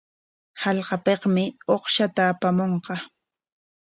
Hallqapikmi 0.61 1.43
uqshata 1.75 2.21
apamunqa. 2.31 2.95